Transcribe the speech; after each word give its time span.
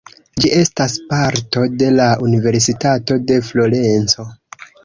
Ĝi 0.43 0.49
estas 0.59 0.95
parto 1.11 1.67
de 1.83 1.91
la 1.99 2.09
Universitato 2.29 3.21
de 3.29 3.41
Florenco. 3.51 4.31